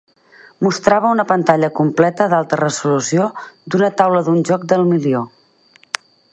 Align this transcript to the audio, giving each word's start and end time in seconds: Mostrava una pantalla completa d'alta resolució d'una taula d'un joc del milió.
Mostrava 0.67 1.11
una 1.15 1.25
pantalla 1.31 1.69
completa 1.81 2.27
d'alta 2.31 2.59
resolució 2.63 3.29
d'una 3.75 3.93
taula 4.01 4.25
d'un 4.29 4.43
joc 4.51 4.67
del 4.73 4.89
milió. 4.95 5.23